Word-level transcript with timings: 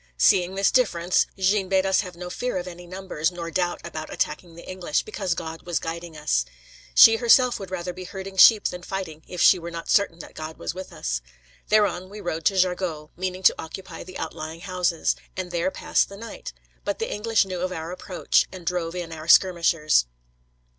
Seeing 0.17 0.55
this 0.55 0.71
difference, 0.71 1.27
Jeanne 1.37 1.69
bade 1.69 1.85
us 1.85 2.01
have 2.01 2.15
no 2.15 2.31
fear 2.31 2.57
of 2.57 2.67
any 2.67 2.87
numbers, 2.87 3.31
nor 3.31 3.51
doubt 3.51 3.79
about 3.85 4.11
attacking 4.11 4.55
the 4.55 4.67
English, 4.67 5.03
because 5.03 5.35
God 5.35 5.61
was 5.61 5.77
guiding 5.77 6.17
us. 6.17 6.43
She 6.95 7.17
herself 7.17 7.59
would 7.59 7.69
rather 7.69 7.93
be 7.93 8.05
herding 8.05 8.35
sheep 8.35 8.67
than 8.69 8.81
fighting, 8.81 9.21
if 9.27 9.41
she 9.41 9.59
were 9.59 9.69
not 9.69 9.91
certain 9.91 10.17
that 10.17 10.33
God 10.33 10.57
was 10.57 10.73
with 10.73 10.91
us. 10.91 11.21
Thereon 11.69 12.09
we 12.09 12.19
rode 12.19 12.45
to 12.45 12.57
Jargeau, 12.57 13.11
meaning 13.15 13.43
to 13.43 13.55
occupy 13.59 14.03
the 14.03 14.17
outlying 14.17 14.61
houses, 14.61 15.15
and 15.37 15.51
there 15.51 15.69
pass 15.69 16.03
the 16.03 16.17
night; 16.17 16.51
but 16.83 16.97
the 16.97 17.11
English 17.11 17.45
knew 17.45 17.59
of 17.61 17.71
our 17.71 17.91
approach, 17.91 18.47
and 18.51 18.65
drove 18.65 18.95
in 18.95 19.11
our 19.11 19.27
skirmishers. 19.27 20.07